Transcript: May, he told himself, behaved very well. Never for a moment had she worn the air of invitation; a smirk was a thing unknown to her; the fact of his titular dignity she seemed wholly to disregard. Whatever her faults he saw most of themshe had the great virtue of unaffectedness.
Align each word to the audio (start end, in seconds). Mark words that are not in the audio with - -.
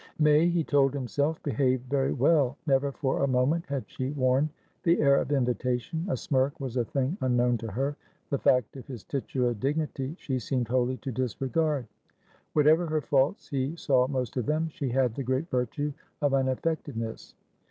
May, 0.17 0.47
he 0.49 0.63
told 0.63 0.95
himself, 0.95 1.43
behaved 1.43 1.87
very 1.87 2.11
well. 2.11 2.57
Never 2.65 2.91
for 2.91 3.21
a 3.23 3.27
moment 3.27 3.67
had 3.67 3.83
she 3.87 4.09
worn 4.13 4.49
the 4.81 4.99
air 4.99 5.17
of 5.17 5.31
invitation; 5.31 6.07
a 6.09 6.17
smirk 6.17 6.59
was 6.59 6.75
a 6.75 6.83
thing 6.85 7.19
unknown 7.21 7.59
to 7.59 7.67
her; 7.67 7.95
the 8.31 8.39
fact 8.39 8.75
of 8.77 8.87
his 8.87 9.03
titular 9.03 9.53
dignity 9.53 10.15
she 10.17 10.39
seemed 10.39 10.67
wholly 10.69 10.97
to 10.97 11.11
disregard. 11.11 11.85
Whatever 12.53 12.87
her 12.87 13.01
faults 13.01 13.47
he 13.49 13.75
saw 13.75 14.07
most 14.07 14.35
of 14.37 14.47
themshe 14.47 14.91
had 14.91 15.13
the 15.13 15.21
great 15.21 15.47
virtue 15.51 15.93
of 16.19 16.33
unaffectedness. 16.33 17.35